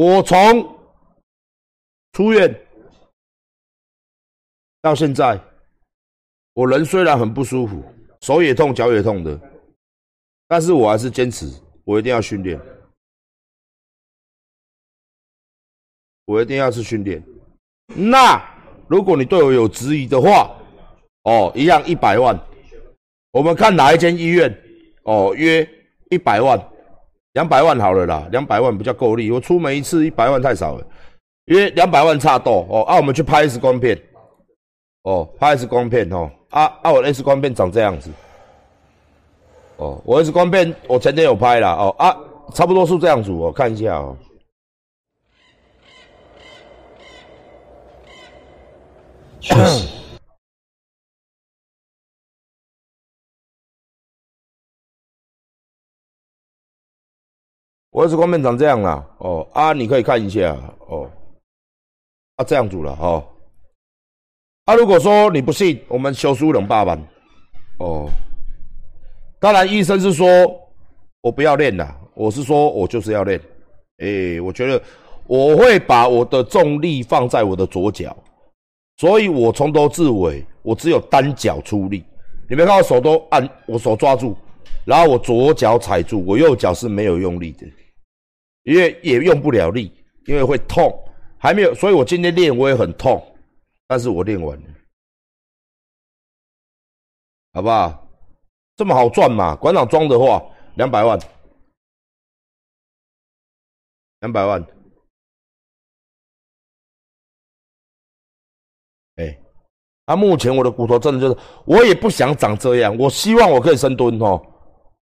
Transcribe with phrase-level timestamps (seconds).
[0.00, 0.78] 我从
[2.12, 2.54] 出院
[4.80, 5.36] 到现在，
[6.52, 7.82] 我人虽然很不舒服，
[8.20, 9.36] 手也痛，脚也痛的，
[10.46, 12.60] 但是我还是坚持，我一定要训练，
[16.26, 17.20] 我一定要去训练。
[17.88, 18.40] 那
[18.86, 20.56] 如果你对我有质疑的话，
[21.24, 22.38] 哦，一样一百万，
[23.32, 24.48] 我们看哪一间医院，
[25.02, 25.68] 哦，约
[26.08, 26.56] 一百万。
[27.38, 29.30] 两百万好了啦，两百万比较够力。
[29.30, 30.84] 我出门一次一百万太少了，
[31.44, 32.82] 因为两百万差多哦。
[32.82, 33.96] 啊，我们去拍 X 光片，
[35.04, 36.28] 哦，拍 X 光片哦。
[36.50, 38.10] 啊啊，我 X 光片长这样子，
[39.76, 41.94] 哦，我 X 光片我前天有拍了哦。
[41.96, 42.16] 啊，
[42.54, 44.16] 差不多是这样子，我看一下哦。
[49.38, 49.97] 确实。
[57.98, 60.56] 我是光面长这样啦，哦啊，你可以看一下
[60.86, 61.10] 哦，
[62.36, 63.24] 啊这样子了哦，
[64.66, 66.96] 啊如果说你不信，我们修书两百万
[67.80, 68.08] 哦，
[69.40, 70.28] 当然医生是说
[71.22, 73.40] 我不要练了，我是说我就是要练，
[73.96, 74.80] 诶，我觉得
[75.26, 78.16] 我会把我的重力放在我的左脚，
[78.98, 82.04] 所以我从头至尾我只有单脚出力，
[82.48, 84.36] 你没看我手都按我手抓住。
[84.84, 87.66] 然后我左脚踩住，我右脚是没有用力的，
[88.68, 89.90] 因为也用不了力，
[90.26, 90.92] 因为会痛，
[91.38, 93.18] 还没有，所以我今天练我也很痛，
[93.86, 94.68] 但是我练完了，
[97.54, 98.06] 好不好？
[98.76, 99.56] 这么好赚嘛？
[99.56, 100.44] 馆长装的话，
[100.76, 101.18] 两百万，
[104.20, 104.62] 两百万，
[109.16, 109.40] 哎，
[110.04, 114.38] 啊，目前我的骨头真的就是，我也不想长这样，我希望我可以深蹲哦。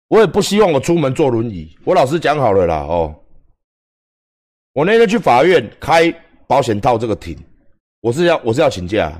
[0.08, 1.74] 我也不希望我出门坐轮椅。
[1.86, 3.14] 我老实讲好了啦，哦，
[4.78, 6.08] 我那天去法院开
[6.46, 7.36] 保险套这个庭，
[8.00, 9.12] 我是要我是要请假，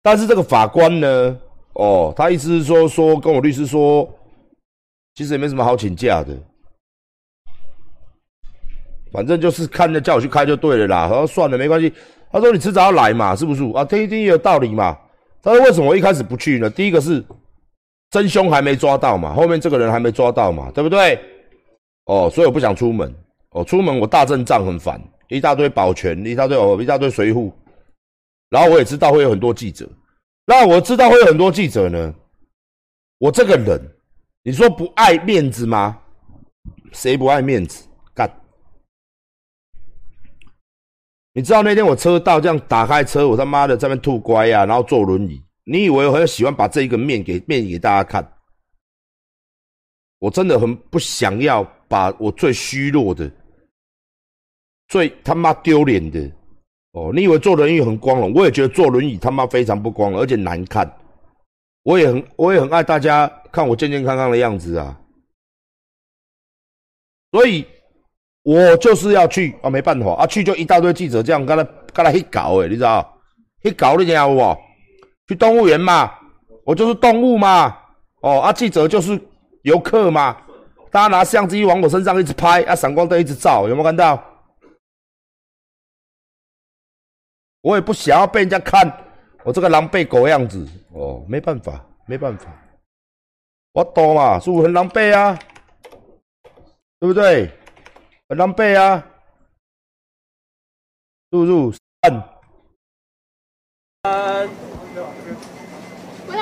[0.00, 1.36] 但是这个法官呢，
[1.72, 4.08] 哦，他意思是说说跟我律师说，
[5.16, 6.38] 其实也没什么好请假的，
[9.10, 11.08] 反正就是看着叫我去开就对了啦。
[11.08, 11.92] 他说算了，没关系。
[12.30, 13.64] 他说你迟早要来嘛，是不是？
[13.72, 14.96] 啊，听一听也有道理嘛。
[15.42, 16.70] 他说为什么我一开始不去呢？
[16.70, 17.24] 第一个是。
[18.10, 19.34] 真凶还没抓到嘛？
[19.34, 20.70] 后面这个人还没抓到嘛？
[20.72, 21.18] 对不对？
[22.04, 23.12] 哦，所以我不想出门。
[23.54, 27.52] 哦，出门我大阵仗很烦，一大堆保全，一大堆哦，一大堆随护。
[28.50, 29.88] 然后我也知道会有很多记者。
[30.44, 32.14] 那我知道会有很多记者呢。
[33.18, 33.80] 我这个人，
[34.42, 35.96] 你说不爱面子吗？
[36.92, 37.86] 谁不爱面子？
[38.12, 38.28] 干！
[41.32, 45.40] 你知道那天我车到这样打开车，我他妈的在那吐乖呀，然后坐轮椅。
[45.62, 48.28] 你以为我很喜欢把这一个面给面给大家看？
[50.18, 53.30] 我真的很不想要把我最虚弱的、
[54.88, 56.20] 最他妈丢脸的
[56.92, 57.10] 哦！
[57.14, 58.32] 你以为坐轮椅很光荣？
[58.34, 60.90] 我也觉得坐轮椅他妈非常不光荣，而且难看。
[61.82, 64.98] 我也很我也很爱大家看我健健康康的样子啊！
[67.32, 67.66] 所以，
[68.42, 73.18] 我就是要去啊，没办法啊，去就一大堆记者这样跟他跟他去搞诶，你知道？
[73.62, 74.56] 去搞你知道不？
[75.26, 76.12] 去动物园嘛，
[76.64, 77.76] 我就是动物嘛，
[78.20, 79.20] 哦，啊，记者就是
[79.62, 80.36] 游客嘛，
[80.90, 84.22] 大家拿相机往我身上一直拍，啊，闪光灯一直照，有没有看到？
[87.64, 88.86] 我也不想要被人家看
[89.42, 92.52] 我这个狼狈狗样子，哦，没办法，没办法，
[93.72, 95.38] 我懂嘛，是不是很狼狈啊？
[97.00, 97.50] 对不对？
[98.28, 99.02] 很狼狈啊，
[101.30, 102.22] 入入三。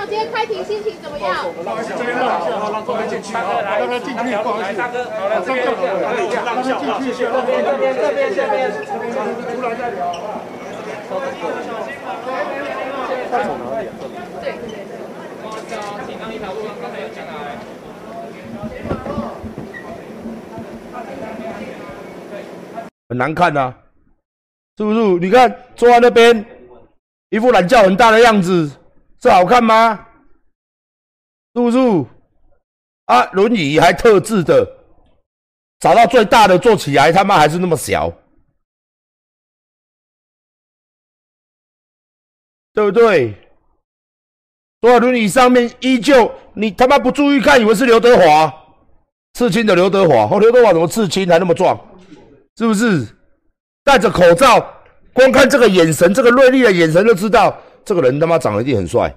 [0.08, 1.46] 今天开庭心情怎么样？
[1.54, 6.62] 不好意思，这边让让他进去啊，让他进去，不好意思，大哥，好了，这边让他
[6.98, 8.70] 进去，这边这边这边这边，
[9.56, 10.41] 出来再聊。
[13.30, 13.88] 快走哪里？
[14.40, 14.92] 对对对。
[16.06, 17.30] 紧张一条路，刚才有进来。
[23.08, 23.74] 很难看呐，
[24.78, 24.98] 是不是？
[25.20, 26.44] 你看坐在那边，
[27.31, 28.70] 一副懒觉很大的样子。
[29.19, 30.06] 这好看吗？
[31.54, 31.78] 是不是
[33.06, 34.66] 啊，轮椅还特制的，
[35.81, 38.10] 找到最大的坐起来，他妈还是那么小，
[42.74, 43.34] 对不对？
[44.80, 48.52] 坐在轮椅上面依旧，你他妈不注意看，以为是刘德华，
[49.34, 50.28] 刺青的刘德华。
[50.34, 51.78] 哦，刘德华怎么刺青还那么壮？
[52.56, 53.06] 是不是？
[53.84, 54.64] 戴着口罩，
[55.12, 57.56] 光看这个眼神，这个锐利的眼神就知道。
[57.84, 59.12] 这个人他妈长得一定很帅，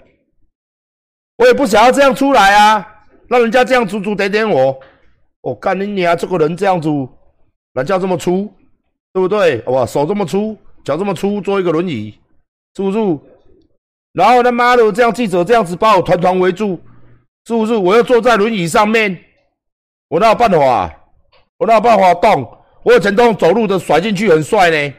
[1.38, 2.84] 我也不想要这样出来啊！
[3.28, 4.80] 让人家这样粗粗点点我，
[5.42, 6.18] 我干你娘！
[6.18, 6.90] 这个人这样子，
[7.74, 8.51] 人家这么粗，
[9.13, 9.62] 对不对？
[9.68, 12.19] 哇，手这么粗，脚这么粗，坐一个轮椅，
[12.75, 12.98] 是不是？
[14.16, 16.80] 然后他妈的，这样记者这样子把我团团围住，
[17.46, 17.76] 是不是？
[17.76, 19.20] 我要坐在轮椅上面，
[20.08, 20.90] 我哪有办法？
[21.58, 22.50] 我哪有办法动？
[22.84, 24.94] 我以前都走路的甩进去，很帅呢，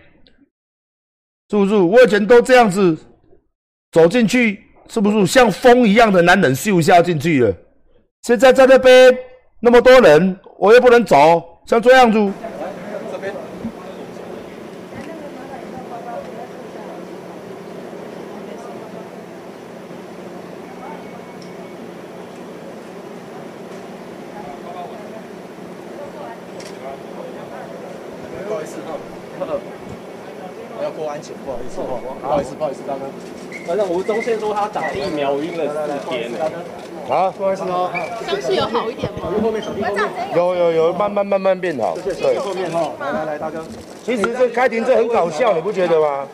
[1.48, 1.74] 是不是？
[1.76, 2.94] 我以前都这样子
[3.90, 7.56] 走进去，是不是像风一样的男人咻一下进去了？
[8.22, 9.16] 现在在那边
[9.60, 12.32] 那么多人，我又不能走，像这样子。
[33.76, 36.38] 反正吴宗宪说他打疫苗晕了四天呢。
[37.10, 37.92] 啊，不好意思哦，
[38.26, 39.28] 伤势有好一点吗？
[40.34, 41.94] 有有有，慢慢慢慢变好。
[42.02, 43.62] 对，后面哈，来来来，大哥，
[44.02, 46.26] 其实这开庭这很搞笑，你不觉得吗？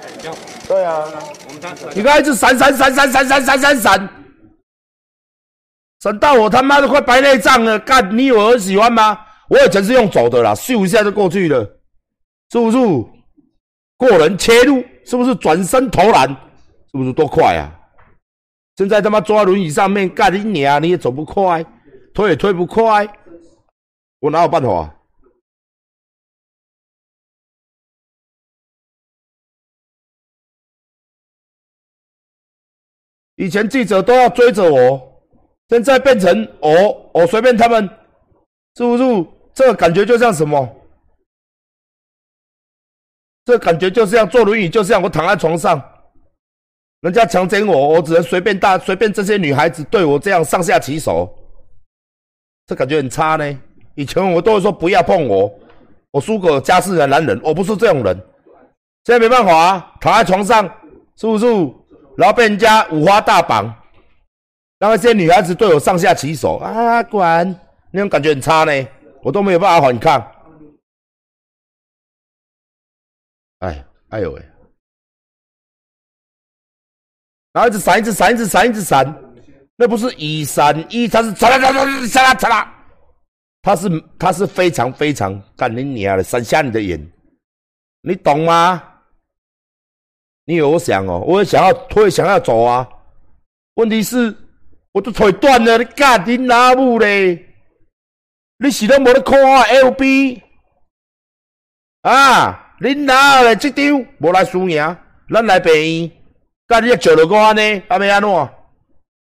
[0.69, 1.05] 对啊，
[1.97, 4.09] 你刚一直闪闪闪闪闪闪闪闪闪，
[5.99, 7.77] 闪到我他妈都快白内障了。
[7.81, 9.19] 干，你以为我喜欢吗？
[9.49, 11.59] 我以前是用走的啦，咻一下就过去了，
[12.53, 12.79] 是不是？
[13.97, 16.35] 过人切入，是不是转身投篮？
[16.93, 17.73] 是不是多快啊？
[18.77, 21.65] 现在他妈坐在轮椅上面干你娘，你也走不快，
[22.15, 23.07] 推也推不快，
[24.21, 24.99] 我哪有办法？
[33.37, 35.23] 以前记者都要追着我，
[35.69, 37.89] 现在变成我我随便他们，
[38.77, 39.03] 是不是？
[39.55, 40.67] 这个感觉就像什么？
[43.45, 45.92] 这感觉就像坐轮椅，就像我躺在床上，
[47.03, 51.29] 人家强奸我，我只能随便大随便这些女孩子对我这样上下其手，
[52.67, 53.61] 这感觉很差呢。
[53.97, 55.53] 以前我都会说不要碰我，
[56.13, 58.17] 我输个家世的男人，我不是这种人。
[59.05, 60.65] 现在没办法啊，躺在床上，
[61.17, 61.45] 是不是？
[62.17, 63.65] 然后被人家五花大绑，
[64.79, 67.53] 然后这些女孩子对我上下其手啊，果然
[67.91, 68.89] 那种感觉很差呢，
[69.25, 70.33] 我都没有办法反抗。
[73.59, 74.52] 哎，哎呦喂！
[77.53, 79.15] 然后一直闪，一直闪，一直闪，一直闪，
[79.77, 82.75] 那不是一闪一，它是嚓啦嚓啦嚓啦嚓啦，
[83.63, 86.99] 它是它是非常非常干你娘的，闪瞎你的眼，
[88.03, 88.83] 你懂吗？
[90.45, 92.89] 你有想哦，我也想要，我也想要走啊。
[93.75, 94.35] 问题是，
[94.93, 97.47] 我的腿断了，你干你哪部嘞？
[98.59, 100.43] 你是都没得看我 L B
[102.03, 102.77] 啊？
[102.81, 104.97] 恁哪来这张无来输赢，
[105.33, 106.11] 咱来病院，
[106.73, 108.49] 甲你笑着我安尼，阿要安怎？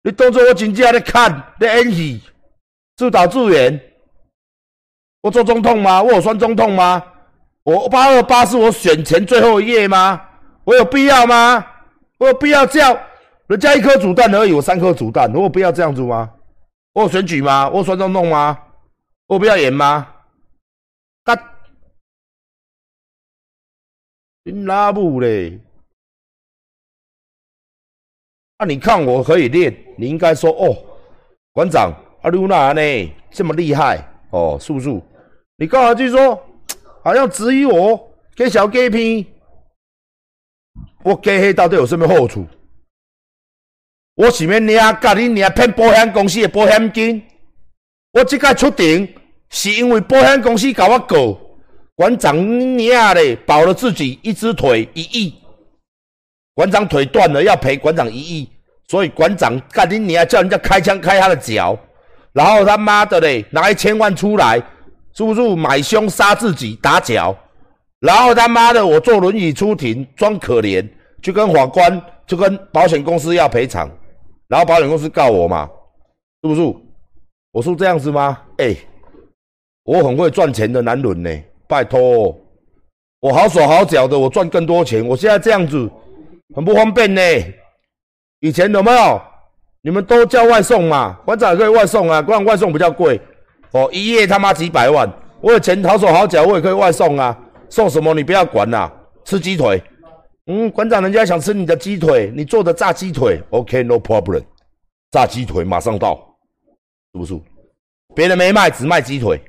[0.04, 2.22] 你当作我真正咧看咧演戏，
[2.96, 3.82] 自导自演。
[5.22, 6.04] 我做总统吗？
[6.04, 7.02] 我有算总统吗？
[7.64, 10.22] 我八二八是我选前最后一页吗？
[10.64, 11.66] 我有必要吗？
[12.20, 12.96] 我有必要这样？
[13.48, 16.30] 人家一颗子弹而已，我三颗子弹，我有必要这样子吗？
[16.94, 17.68] 我有选举吗？
[17.70, 18.60] 我有算总统吗？
[19.28, 20.08] 我有必要演吗？
[24.46, 25.58] 你拉布嘞？
[28.58, 30.76] 啊，你看我可以练，你应该说哦，
[31.54, 32.82] 馆长阿露娜呢
[33.32, 34.90] 这么厉害哦，是不是？
[35.58, 36.42] 你刚才就说
[37.04, 39.26] 好像质疑我给小 gay 片，
[41.04, 42.46] 我给黑到底有什么好处？
[44.16, 47.24] 我前面你啊，甲你你骗保险公司的保险金，
[48.12, 49.12] 我即个出庭
[49.50, 51.40] 是因为保险公司搞我告。
[51.96, 55.36] 馆长娘嘞，保了自己一只腿一亿，
[56.56, 58.50] 馆长腿断了要赔馆长一亿，
[58.88, 61.78] 所以馆长干你娘叫人家开枪开他的脚，
[62.32, 64.62] 然后他妈的嘞拿一千万出来，
[65.14, 67.36] 是不是买凶杀自己打脚？
[68.00, 70.88] 然后他妈的我坐轮椅出庭装可怜，
[71.22, 73.90] 就跟法官就跟保险公司要赔偿，
[74.48, 75.70] 然后保险公司告我嘛，
[76.42, 76.76] 是不是？
[77.52, 78.42] 我是这样子吗？
[78.58, 78.76] 哎，
[79.86, 81.30] 我很会赚钱的男人呢。
[81.68, 82.38] 拜托，
[83.22, 85.08] 我好手好脚的，我赚更多钱。
[85.08, 85.90] 我现在这样子
[86.56, 87.22] 很不方便呢。
[88.40, 89.22] 以前有没有？
[89.82, 91.20] 你们都叫外送嘛？
[91.26, 93.20] 馆长也可以外送啊，馆外送比较贵
[93.72, 95.12] 哦，一夜他妈几百万。
[95.42, 97.38] 我有钱好手好脚，我也可以外送啊。
[97.70, 98.90] 送什么你不要管啦，
[99.26, 99.84] 吃鸡腿。
[100.46, 104.44] 嗯，馆长人家想吃你的鸡腿，你做的炸鸡腿，OK，no problem。
[105.12, 106.16] 炸鸡腿马上到，
[107.14, 107.38] 是不是？
[108.16, 109.42] 别人没卖，只卖鸡腿。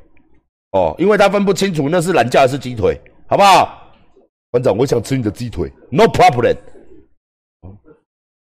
[0.72, 3.92] 哦，因为他分不清楚那是懒觉还是鸡腿，好不好？
[4.50, 6.56] 馆长，我想吃你的鸡腿，No problem。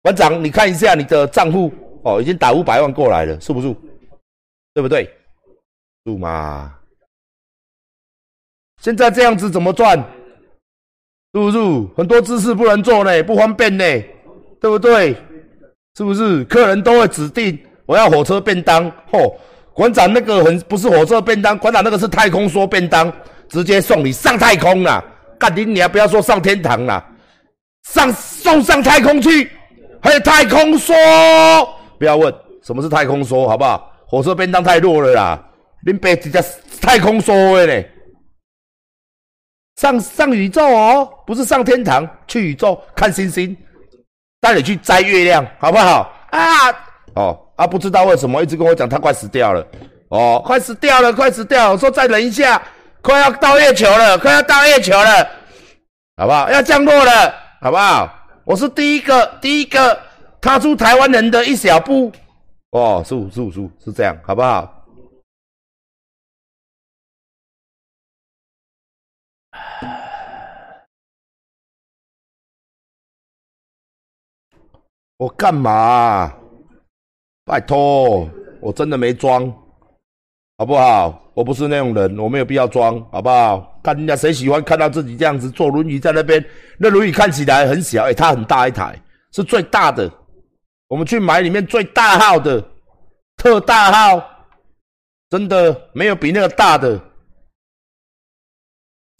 [0.04, 1.72] 馆长，你看一下你的账户，
[2.04, 3.74] 哦，已经打五百万过来了，是不是？
[4.74, 5.10] 对不对？
[6.06, 6.76] 是吗？
[8.82, 9.98] 现在这样子怎么赚？
[11.34, 11.58] 是不是？
[11.96, 13.86] 很多姿势不能做呢，不方便呢，
[14.60, 15.16] 对不对？
[15.96, 16.44] 是不是？
[16.46, 19.34] 客人都会指定我要火车便当，嚯！
[19.74, 23.12] 馆长那个很不是火车便当，馆长那个是太空梭便当，
[23.48, 25.02] 直接送你上太空了。
[25.40, 27.04] 干你你还不要说上天堂了，
[27.84, 29.50] 上送上太空去，
[30.04, 30.94] 还有太空梭，
[31.98, 33.90] 不要问什么是太空梭，好不好？
[34.06, 35.44] 火车便当太弱了啦，
[35.86, 36.44] 恁爸直接
[36.82, 37.90] 太空梭的嘞，
[39.78, 43.56] 上上宇宙哦，不是上天堂，去宇宙看星星，
[44.42, 46.14] 带你去摘月亮，好不好？
[46.32, 46.70] 啊，
[47.16, 47.40] 哦。
[47.56, 49.64] 啊，不知道为什么一直跟我讲他快死掉了，
[50.10, 51.72] 哦，快死掉了，快死掉！
[51.72, 52.60] 我说再忍一下，
[53.00, 55.30] 快要到月球了，快要到月球了，
[56.18, 56.50] 好不好？
[56.50, 57.32] 要降落了，
[57.62, 58.23] 好不好？
[58.46, 59.98] 我是第一个，第一个
[60.42, 62.12] 踏出台湾人的一小步，
[62.72, 64.82] 哦，是是是是这样，好不好？
[75.16, 76.34] 我干嘛？
[77.46, 79.50] 拜托，我真的没装，
[80.58, 81.32] 好不好？
[81.34, 83.73] 我不是那种人，我没有必要装，好不好？
[83.84, 86.44] 看人家谁喜欢看到自己这样子坐轮椅在那边，
[86.78, 88.98] 那轮椅看起来很小，哎，它很大一台，
[89.34, 90.10] 是最大的。
[90.88, 92.64] 我们去买里面最大号的，
[93.36, 94.26] 特大号，
[95.30, 97.00] 真的没有比那个大的。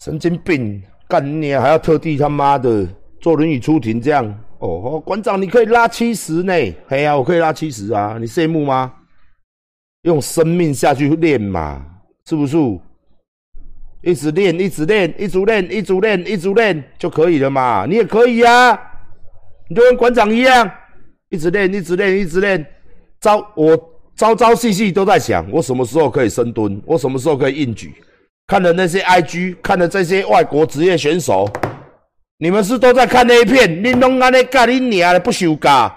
[0.04, 2.86] 神经病，干你还要特地他妈的
[3.20, 4.24] 坐轮椅出庭这样。
[4.58, 6.52] 哦，馆长，你可以拉七十呢？
[6.88, 8.16] 嘿呀，我可以拉七十啊！
[8.18, 8.94] 你羡慕吗？
[10.02, 11.84] 用生命下去练嘛，
[12.26, 12.56] 是不是？
[14.04, 17.86] 一直练，一直练，一直练，一直练，一直练就可以了嘛。
[17.88, 18.78] 你也可以啊，
[19.68, 20.70] 你就跟馆长一样，
[21.30, 22.64] 一直练，一直练，一直练。
[23.20, 23.76] 朝我
[24.16, 26.80] 朝朝夕夕都在想，我什么时候可以深蹲？
[26.84, 27.94] 我什么时候可以硬举？
[28.46, 31.50] 看了那些 IG，看了这些外国职业选手。
[32.38, 33.82] 你们是都在看 A 片？
[33.82, 35.90] 恁拢安尼干恁娘的不休假？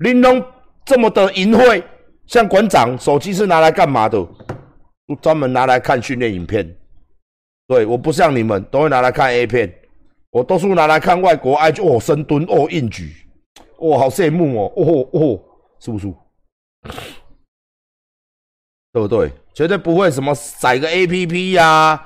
[0.00, 0.44] 恁拢
[0.84, 1.82] 这么的淫秽？
[2.26, 4.26] 像馆长手机是拿来干嘛的？
[5.20, 6.66] 专门拿来看训练影片。
[7.72, 9.72] 对，我不像你们都会拿来看 A 片，
[10.30, 13.10] 我都是拿来看外国 I 哦，深蹲哦，硬举
[13.78, 15.40] 哦，好羡慕哦，哦哦，
[15.80, 16.12] 是不是？
[18.92, 19.32] 对不对？
[19.54, 21.98] 绝对不会什么载个 APP 呀，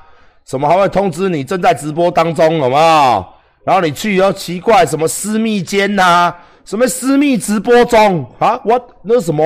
[0.45, 3.41] 什么还会通知你正在直播当中，好不好？
[3.65, 6.33] 然后你去又奇怪什么私密间呐，
[6.65, 8.61] 什么私密直播中啊？
[8.65, 9.45] 我那什么？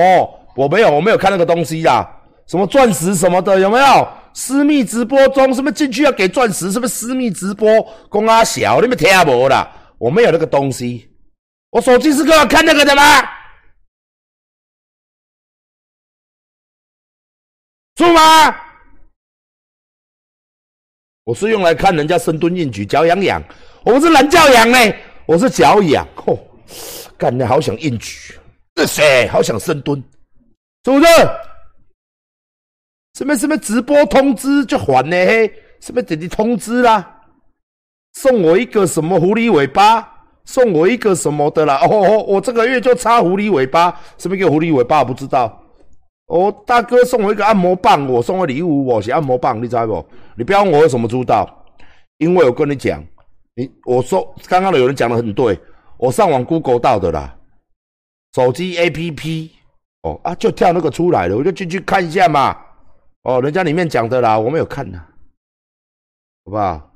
[0.55, 2.07] 我没有，我没有看那个东西呀。
[2.45, 4.07] 什么钻石什么的有没有？
[4.33, 6.71] 私密直播中什么进去要给钻石？
[6.71, 7.81] 什么私密直播？
[8.09, 9.69] 公阿小，你们听无啦？
[9.97, 11.09] 我没有那个东西。
[11.69, 13.03] 我手机是给我看那个的吗？
[17.95, 18.55] 出吗？
[21.23, 23.41] 我是用来看人家深蹲硬举，脚痒痒。
[23.83, 24.77] 我不是懒教养呢，
[25.25, 26.37] 我是脚痒，吼，
[27.17, 28.39] 干的好想硬举，
[28.75, 30.03] 那谁好想深蹲，
[30.83, 31.05] 是不是？
[33.13, 35.15] 什么什么直播通知就还呢？
[35.79, 37.21] 什么直接通知啦？
[38.13, 40.07] 送我一个什么狐狸尾巴？
[40.43, 41.79] 送我一个什么的啦？
[41.83, 44.99] 哦哦，我这个月就差狐狸尾巴，什么叫狐狸尾巴？
[44.99, 45.61] 我不知道。
[46.27, 50.05] 哦，大哥送我一个按摩棒，我送个礼物，我是按摩棒，你知不？
[50.35, 51.65] 你不要问我为什么知道，
[52.17, 53.03] 因为我跟你讲。
[53.55, 55.59] 你我说刚刚有人讲的很对，
[55.97, 57.35] 我上网 Google 到的啦，
[58.33, 59.49] 手机 APP
[60.03, 62.57] 哦啊就跳那个出来了，我就进去看一下嘛，
[63.23, 64.97] 哦人家里面讲的啦，我没有看呐，
[66.45, 66.91] 好不好？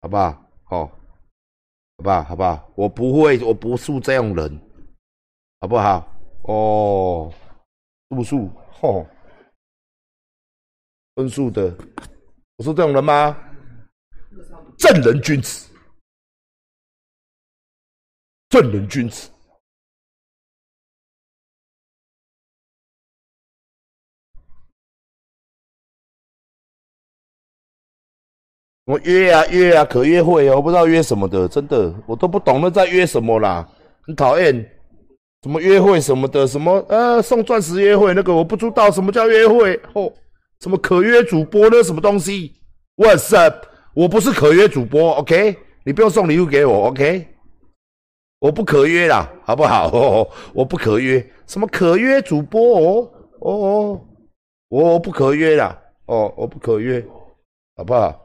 [0.00, 0.32] 好不好？
[0.64, 2.22] 好，好不好？
[2.24, 2.72] 好不好？
[2.76, 4.60] 我不会，我不是这样人，
[5.60, 6.10] 好不好？
[6.44, 7.30] 哦，
[8.08, 8.34] 不是，
[8.72, 9.06] 吼，
[11.14, 11.76] 分数的，
[12.56, 13.36] 我是这种人吗？
[14.78, 15.70] 正人君子，
[18.48, 19.30] 正人君子。
[28.90, 33.64] 我约啊约啊，可约会哦，我不知道约什么的，真的我都不懂那在约什么啦，
[34.04, 34.52] 很讨厌
[35.44, 40.12] 什么约会什么的，什么呃送钻石约会那个我不知道什么叫约会哦，
[40.58, 42.52] 什么可约主播那什么东西
[42.96, 43.38] 我操
[43.94, 45.56] 我不是可约主播，OK？
[45.84, 47.28] 你不用送礼物给我，OK？
[48.40, 49.88] 我不可约啦，好不好？
[49.92, 53.52] 哦我不可约，什么可约主播哦哦？
[53.52, 54.00] 哦，
[54.68, 57.00] 我不可约啦，哦，我不可约，
[57.76, 58.19] 好不好？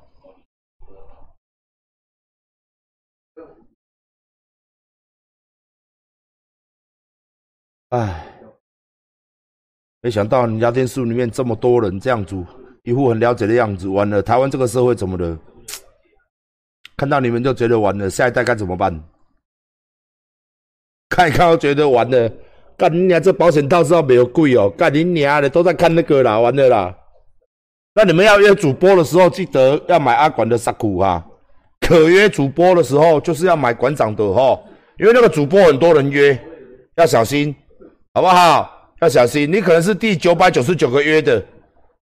[7.96, 8.26] 哎，
[10.02, 12.36] 没想到你聊天室里面这么多人这样子，
[12.84, 15.38] 一副很了解的样子，完了，台湾这个社会怎么了？
[16.98, 19.02] 看到你们就觉得完了，下一代该怎么办？
[21.08, 22.30] 看一看都觉得完了，
[22.76, 26.94] 干你娘这保险套是要没有贵哦，干你娘的都在看那个啦，完了啦。
[27.94, 31.26] 那你们要约主播的时候，记得要买阿管的沙库哈。
[31.80, 34.62] 可约主播的时候，就是要买馆长的哈，
[35.00, 36.38] 因为那个主播很多人约，
[36.98, 37.56] 要小心，
[38.16, 38.72] 好不好？
[39.02, 41.44] 要小心，你可能是第九百九十九个约的，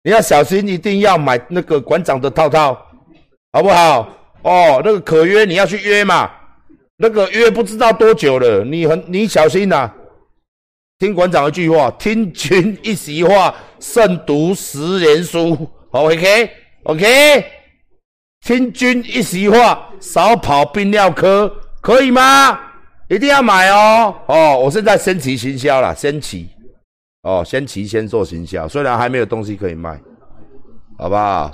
[0.03, 2.77] 你要小心，一定要买那个馆长的套套，
[3.51, 4.07] 好不好？
[4.43, 6.29] 哦，那个可约你要去约嘛，
[6.97, 9.91] 那个约不知道多久了，你很你小心呐。
[10.99, 15.67] 听馆长一句话，听君一席话，胜读十年书。
[15.91, 17.43] 好，OK，OK。
[18.45, 21.51] 听君一席话，少跑病尿科，
[21.81, 22.59] 可以吗？
[23.09, 24.15] 一定要买哦。
[24.27, 26.49] 哦，我现在先提行销了，先提。
[27.21, 29.97] 哦，先提先做行销，虽然还没有东西可以卖，
[30.97, 31.51] 好不好？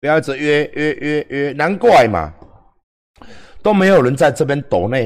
[0.00, 2.32] 不要一直约约约约，难怪嘛，
[3.62, 4.96] 都没有人在这边抖呢，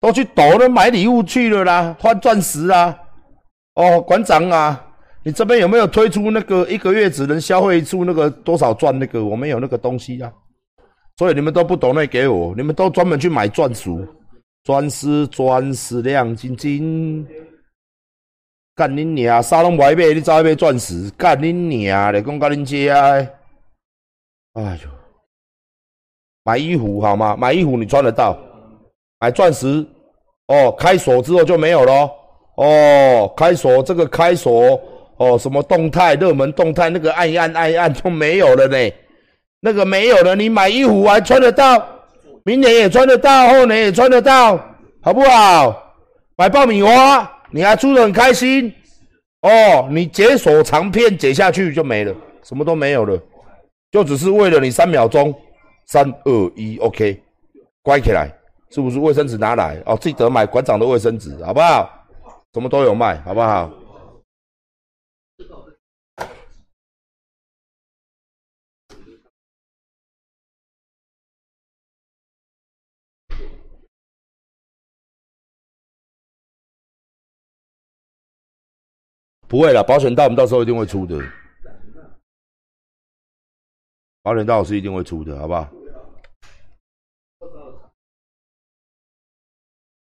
[0.00, 2.96] 都去抖了买礼物去了啦，换钻石啊！
[3.74, 4.93] 哦，馆长啊，
[5.24, 9.24] 你这边有没有推出那个一个月只能消费出那个多少钻那个？
[9.24, 10.30] 我没有那个东西啊，
[11.16, 13.90] 所以你们都不懂那给我，你们都专门去买钻石、
[14.64, 17.26] 钻石、钻石亮晶晶。
[18.76, 19.40] 干你娘！
[19.40, 21.08] 沙龙买买，你走去买钻石？
[21.10, 22.20] 干你娘的！
[22.20, 23.12] 讲干恁姐啊！
[24.54, 24.90] 哎呦，
[26.42, 27.36] 买衣服好吗？
[27.36, 28.36] 买衣服你穿得到，
[29.20, 29.86] 买钻石
[30.48, 32.10] 哦，开锁之后就没有了
[32.56, 33.32] 哦。
[33.36, 34.78] 开锁这个开锁
[35.16, 38.76] 哦，什么动态热门动态那个按一按按一按就没有了呢。
[39.60, 41.82] 那个没有了，你买衣服还穿得到，
[42.44, 44.58] 明年也穿得到，后年也穿得到，
[45.00, 45.94] 好不好？
[46.36, 48.72] 买爆米花你还出得很开心
[49.42, 53.18] 哦，你解锁长片解下去就没了，什么都没有了。
[53.92, 55.32] 就只是为了你三秒钟，
[55.86, 57.22] 三二一，OK，
[57.82, 58.28] 乖起来，
[58.70, 58.98] 是不是？
[58.98, 61.88] 卫生纸拿来哦，记得买馆长的卫生纸，好不好？
[62.52, 63.70] 什么都有卖，好不好？
[79.54, 81.16] 不会了，保险套我们到时候一定会出的。
[84.20, 85.70] 保险套是一定会出的，好不好？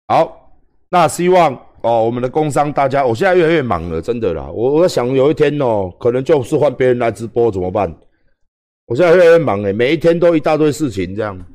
[0.08, 0.52] 好，
[0.90, 1.54] 那希望
[1.84, 4.50] 哦，我们的工商大家，我现在越来越忙了，真的啦。
[4.50, 7.96] 我我在想，有一天哦，可能就是换别人来直播怎么办？
[8.88, 11.48] 我现在越来越忙哎，每一天都一大堆事情这样，然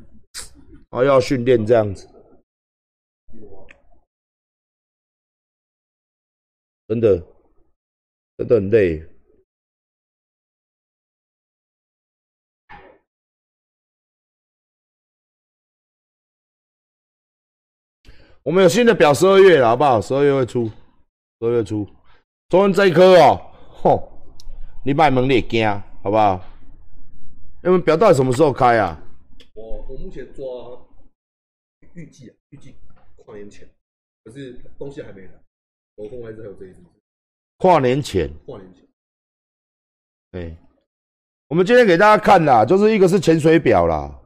[0.90, 2.08] 后要训练这样子，
[6.86, 7.20] 真的，
[8.40, 9.06] 真的很累。
[18.42, 20.00] 我们有新的表，十二月了，好不好？
[20.00, 21.86] 十二月会出，十二月初。
[22.48, 24.10] 昨天这一颗哦，吼，
[24.86, 25.68] 你卖萌你也惊，
[26.02, 26.42] 好不好？
[27.62, 28.98] 那么表到底什么时候开啊？
[29.52, 30.44] 我我目前抓
[31.92, 32.74] 预计啊，预计
[33.16, 33.68] 跨年前，
[34.24, 35.32] 可是东西还没来，
[35.96, 36.80] 我空还是还有这一支。
[37.60, 38.82] 跨年前，跨年前。
[40.32, 40.56] 对，
[41.48, 44.16] 我们今天给大家看的，就是一个是潜水表啦。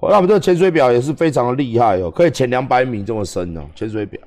[0.00, 4.20] 那我们这个潜水表也是非常的厉害哦，可以潜两百米这么深哦，潜水表。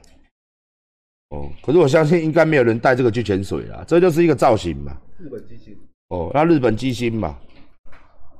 [1.31, 4.97] 哦，可是我相信应该没有人带这个去潜水啦，这就是一个造型嘛。
[5.17, 5.77] 日本机芯。
[6.07, 7.37] 哦，那日本机芯嘛，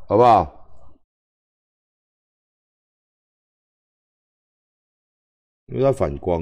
[0.08, 0.66] 好不好？
[5.66, 6.42] 因为它反光，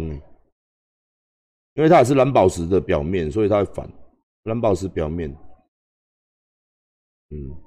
[1.75, 3.89] 因为它也是蓝宝石的表面，所以它会反
[4.43, 5.29] 蓝宝石表面。
[7.29, 7.63] 嗯。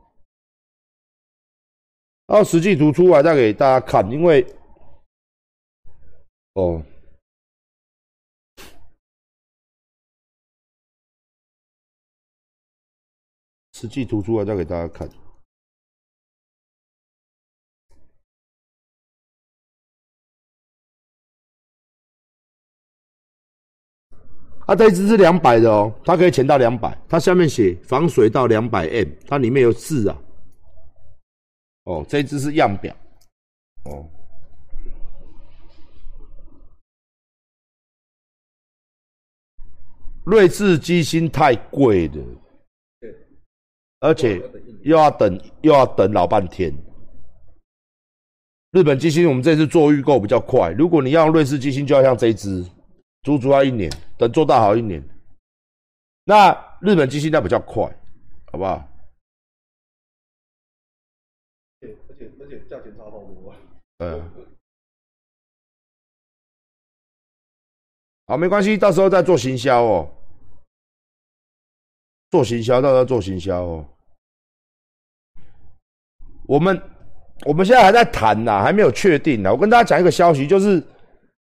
[2.27, 4.45] 然后实际图出来再给大家看，因为
[6.55, 6.83] 哦，
[13.73, 15.09] 实际图出来再给大家看。
[24.67, 30.19] 啊，这一支是两百的哦，它可以潜到两百，它下面写防水到两百 m，它里面有字啊。
[31.85, 32.95] 哦，这一只是样表。
[33.85, 34.05] 哦，
[40.25, 42.25] 瑞士机芯太贵了，
[42.99, 43.15] 对，
[44.01, 44.43] 而且
[44.83, 46.75] 又要等又要等老半天。
[48.73, 52.67] 日本机芯我们这次做预购比较快，如果你要用瑞士机芯，就要像这只，
[53.27, 55.03] 足足要一年，等做到好一年。
[56.23, 57.83] 那日本机器那比较快，
[58.53, 58.89] 好不好？
[61.81, 63.57] 对，而且而且价钱差好多啊。
[63.99, 64.31] 嗯，
[68.29, 70.09] 好，没关系，到时候再做行销哦。
[72.31, 73.85] 做行销，到时候做行销哦。
[76.47, 76.81] 我们
[77.45, 79.51] 我们现在还在谈呐，还没有确定呢。
[79.53, 80.81] 我跟大家讲一个消息，就是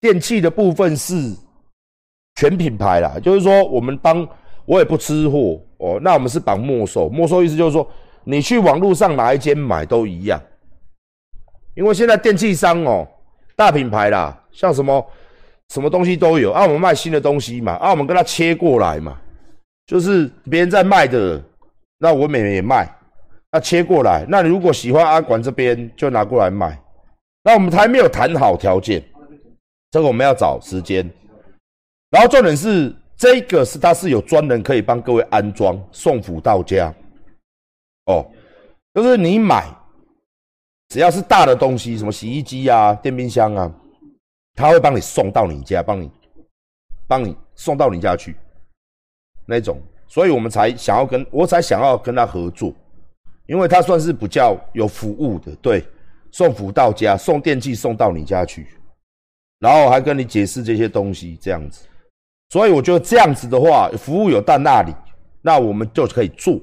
[0.02, 1.36] 电器的部分是
[2.36, 4.28] 全品牌啦，就是说我们帮
[4.66, 7.88] 我也不吃货哦，那我们是绑没收，没收意思就是说
[8.24, 10.42] 你去网络上哪一间买都一样，
[11.76, 13.08] 因为现在电器商哦，
[13.56, 15.06] 大品牌啦，像什么
[15.70, 19.18] 什么东西都有啊，我们卖新的东西嘛，啊，我们跟他切过来嘛，
[19.86, 21.42] 就是别人在卖的，
[22.00, 22.90] 那我们也卖。
[23.56, 26.76] 那切过来，那你如果喜欢阿管这边，就拿过来卖。
[27.44, 29.00] 那我们还没有谈好条件，
[29.92, 31.08] 这个我们要找时间。
[32.14, 36.94] 然后重点是，这个是它是有专人可以帮各位安装，送辅到家。
[38.06, 38.24] 哦，
[38.94, 39.68] 就是你买，
[40.90, 43.72] 只要是大的东西，什么洗衣机啊、电冰箱啊，
[44.54, 46.12] 他会帮你送到你家，帮你
[47.08, 48.36] 帮你送到你家去
[49.48, 49.82] 那种。
[50.08, 52.72] 所以我们才想要跟我才想要跟他合作。
[53.48, 55.84] 因为他算是比较有服务的，对，
[56.32, 58.68] 送福到家，送电器送到你家去，
[59.58, 61.88] 然后还跟你解释这些东西，这样子。
[62.54, 64.94] 所以我觉得这样子的话，服务有到那里，
[65.42, 66.60] 那我们就可以做，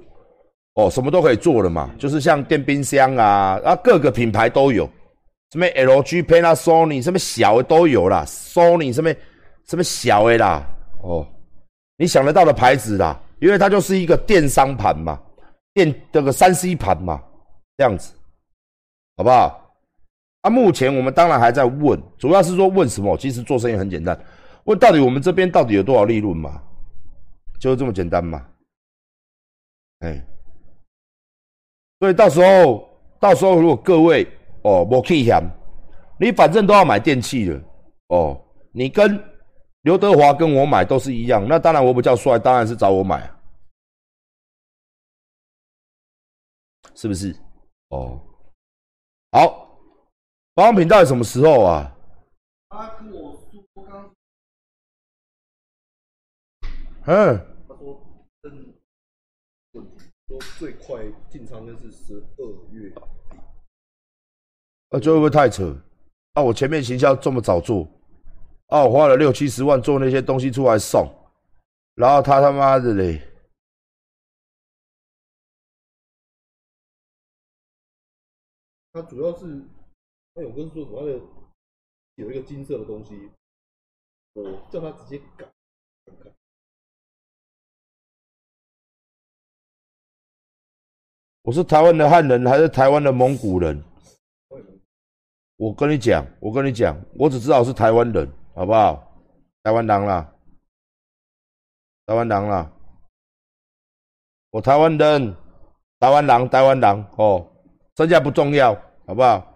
[0.74, 1.90] 哦，什么都可以做了嘛。
[1.98, 4.88] 就是像电冰箱啊，啊，各个品牌都有，
[5.50, 9.12] 什么 LG、Panasonic，什么小的都有啦，Sony 什么
[9.66, 10.64] 什么小的啦，
[11.02, 11.26] 哦，
[11.96, 15.18] 你想得到的牌子啦，因为它就是一个电商盘嘛。
[15.74, 17.20] 电这个三 C 盘嘛，
[17.76, 18.12] 这样子，
[19.16, 19.72] 好不好？
[20.42, 23.16] 啊，目前我们当然还在问，主要是说问什么？
[23.16, 24.16] 其实做生意很简单，
[24.64, 26.62] 问到底我们这边到底有多少利润嘛？
[27.58, 28.46] 就是这么简单嘛。
[30.00, 30.26] 哎，
[31.98, 34.26] 所以到时候，到时候如果各位
[34.62, 35.42] 哦，我可以想，
[36.18, 37.62] 你反正都要买电器了
[38.08, 38.42] 哦，
[38.72, 39.22] 你跟
[39.82, 43.30] 刘德华跟我买都是一样，那当然我比较帅，当然是找我买。
[46.94, 47.34] 是不是？
[47.88, 48.20] 哦，
[49.32, 49.68] 好，
[50.54, 51.96] 保养品到底什么时候啊？
[57.10, 58.00] 嗯，他说
[58.42, 58.72] 嗯，
[60.28, 63.00] 说最快进仓的是十二月底。
[64.90, 65.76] 啊，这会不会太扯？
[66.34, 67.82] 啊，我前面行销这么早做，
[68.68, 71.04] 啊，我花了六七十万做那些东西出来送，
[71.96, 73.20] 然后他他妈的嘞！
[78.92, 79.64] 他主要是，
[80.32, 81.20] 他有跟说什么的，
[82.14, 83.32] 有一个金色的东西，
[84.34, 85.50] 我叫他直接改
[86.06, 86.32] 看看。
[91.42, 93.82] 我是台湾的汉人还是台湾的蒙古人？
[95.56, 99.06] 我跟你讲，我跟你讲，我只知道是台湾人，好不好？
[99.62, 100.32] 台湾人啦，
[102.06, 102.70] 台湾人啦，
[104.50, 105.36] 我台湾人，
[105.98, 107.46] 台湾人，台湾人哦。
[107.96, 108.74] 身价不重要，
[109.06, 109.54] 好不好？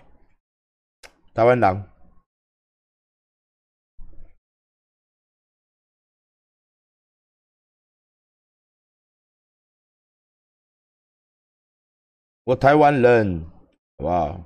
[1.33, 1.83] 台湾狼，
[12.45, 13.43] 我台湾人，
[13.97, 14.41] 好不好？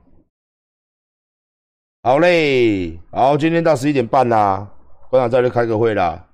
[2.05, 4.71] 好嘞，好，今天到十一点半啦，
[5.11, 6.25] 馆长在这开个会啦。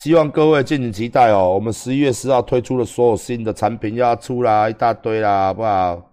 [0.00, 6.10] 希望各位敬请期待哦，我们十一月十号推出的所有新的产品要出来一大堆啦，好不好？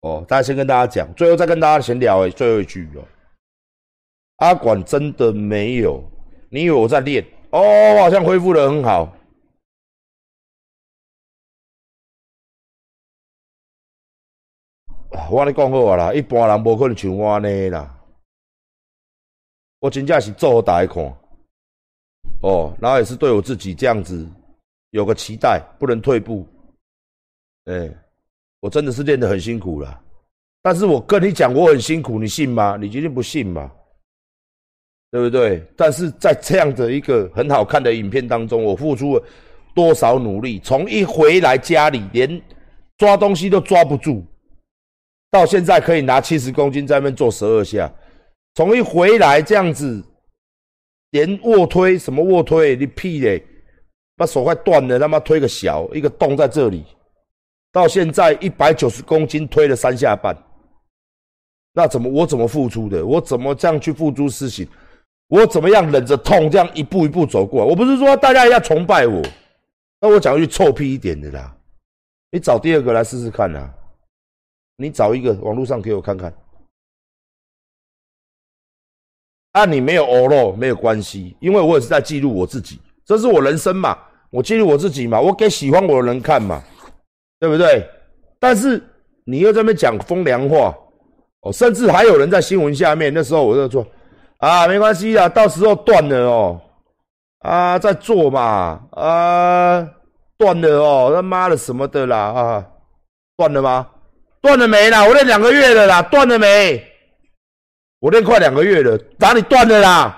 [0.00, 3.06] 哦，大家先跟大家讲，最后再跟大家闲聊诶，最后一句哦，
[4.38, 6.02] 阿管真的没有，
[6.50, 7.24] 你以为我在练？
[7.50, 9.16] 哦，我好像恢复的很好。
[15.30, 17.98] 我跟你讲好啦，一般人无可能像我安尼啦。
[19.80, 21.04] 我真正是做给大家看，
[22.42, 24.28] 哦，然后也是对我自己这样子
[24.90, 26.46] 有个期待，不能退步，
[27.66, 27.90] 哎。
[28.62, 29.98] 我真的是练得很辛苦了，
[30.60, 32.76] 但是我跟你讲我很辛苦，你信吗？
[32.78, 33.72] 你绝对不信嘛，
[35.10, 35.66] 对不对？
[35.78, 39.24] 但是在这样的一个很好看的影片当中，我付出了
[39.74, 40.60] 多少努力？
[40.60, 42.42] 从一回来家里连
[42.98, 44.22] 抓东西都抓不住，
[45.30, 47.92] 到现在可以拿七十公斤在那边做十二下，
[48.54, 50.02] 从一回来这样子，
[51.10, 53.44] 连卧推什么卧推，你屁嘞，
[54.16, 56.84] 把手快断了，他妈推个小一个洞在这里。
[57.72, 60.36] 到现在一百九十公斤推了三下半，
[61.72, 63.06] 那怎么我怎么付出的？
[63.06, 64.66] 我怎么这样去付诸实行？
[65.28, 67.64] 我怎么样忍着痛这样一步一步走过？
[67.64, 69.22] 我不是说大家要崇拜我，
[70.00, 71.56] 那我讲一句臭屁一点的啦，
[72.32, 73.72] 你找第二个来试试看呐。
[74.80, 76.32] 你找一个网络上给我看看。
[79.52, 83.98] 啊，你没有欧肉没有关系，因为我也是在记录我自己，这是我人生嘛，
[84.30, 86.62] 我记录我自己嘛，我给喜欢我的人看嘛，
[87.38, 87.86] 对不对？
[88.38, 88.82] 但是
[89.24, 90.74] 你又在那边讲风凉话，
[91.40, 93.86] 哦，甚至还有人在新闻下面，那时候我就说，
[94.38, 96.60] 啊，没关系啊，到时候断了哦，
[97.40, 99.86] 啊，再做嘛，啊，
[100.38, 102.66] 断了哦，他妈的什么的啦，啊，
[103.36, 103.90] 断了吗？
[104.40, 105.06] 断了没啦？
[105.06, 106.86] 我练两个月了啦，断了没？
[107.98, 110.16] 我练快两个月了，哪里断了啦？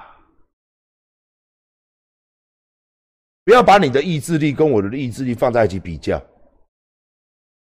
[3.45, 6.25] 不要把你的意志力跟我的意志力放在一起比较，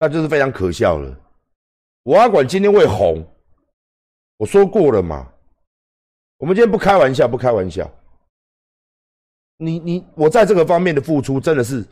[0.01, 1.15] 那就是非常可笑了。
[2.05, 3.23] 我阿管今天会红，
[4.39, 5.31] 我说过了嘛。
[6.39, 7.91] 我们今天不开玩笑，不开玩笑。
[9.59, 11.85] 你你我在这个方面的付出，真的是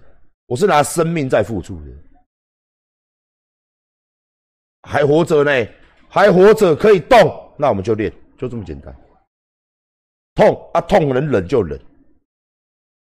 [0.47, 1.91] 我是拿生命在付出的，
[4.87, 5.67] 还活着呢，
[6.09, 7.19] 还活着可以动。
[7.59, 8.95] 那我们就练，就这么简单。
[10.35, 11.81] 痛啊，痛能忍就忍，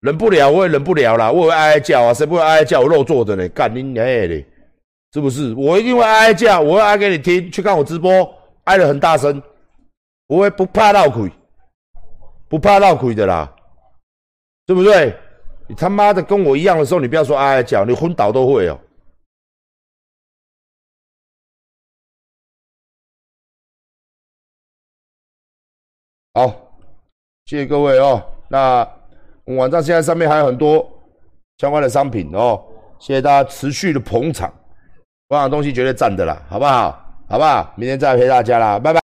[0.01, 2.81] 忍不了我也忍不了啦，我会哀哀叫啊，谁不会哀哀叫？
[2.81, 4.45] 我肉做的呢，干你娘的，
[5.13, 5.55] 是不是？
[5.55, 7.51] 我一定会哀哀叫，我会哀给你听。
[7.51, 8.31] 去看我直播，
[8.65, 9.41] 哀的很大声，
[10.27, 11.31] 不会不怕闹鬼，
[12.49, 13.51] 不怕闹鬼的啦，
[14.67, 15.17] 对不对？
[15.69, 18.77] 你他妈的跟我一样的时候，你不要说哀哀叫，你昏倒都会哦。
[26.35, 26.47] 好，
[27.47, 28.23] 谢谢各位哦。
[28.49, 28.87] 那
[29.57, 30.89] 网站现在上面还有很多
[31.59, 32.63] 相关的商品哦，
[32.99, 34.53] 谢谢大家持续的捧场，
[35.29, 36.99] 保养东西绝对赞的啦，好不好？
[37.29, 37.73] 好不好？
[37.77, 39.00] 明天再陪大家啦，拜拜。